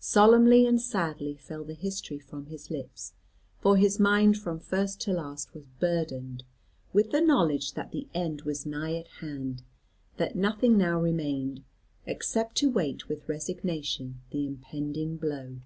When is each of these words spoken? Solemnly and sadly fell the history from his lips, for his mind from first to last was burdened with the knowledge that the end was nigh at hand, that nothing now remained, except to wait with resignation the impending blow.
Solemnly 0.00 0.66
and 0.66 0.78
sadly 0.78 1.34
fell 1.34 1.64
the 1.64 1.72
history 1.72 2.18
from 2.18 2.44
his 2.44 2.70
lips, 2.70 3.14
for 3.62 3.78
his 3.78 3.98
mind 3.98 4.36
from 4.36 4.60
first 4.60 5.00
to 5.00 5.14
last 5.14 5.54
was 5.54 5.64
burdened 5.80 6.44
with 6.92 7.10
the 7.10 7.22
knowledge 7.22 7.72
that 7.72 7.90
the 7.90 8.06
end 8.12 8.42
was 8.42 8.66
nigh 8.66 8.94
at 8.96 9.08
hand, 9.24 9.62
that 10.18 10.36
nothing 10.36 10.76
now 10.76 11.00
remained, 11.00 11.64
except 12.04 12.56
to 12.56 12.68
wait 12.68 13.08
with 13.08 13.26
resignation 13.30 14.20
the 14.30 14.46
impending 14.46 15.16
blow. 15.16 15.56